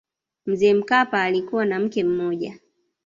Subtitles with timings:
[0.45, 2.59] mzee mkapa alikuwa na mke mmoja